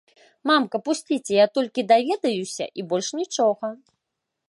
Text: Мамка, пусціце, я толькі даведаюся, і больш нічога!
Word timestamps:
Мамка, 0.51 0.77
пусціце, 0.87 1.31
я 1.35 1.45
толькі 1.59 1.85
даведаюся, 1.93 2.71
і 2.79 2.89
больш 2.95 3.15
нічога! 3.23 3.67